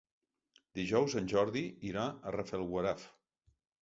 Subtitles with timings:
[0.79, 3.07] Dijous en Jordi irà a Rafelguaraf.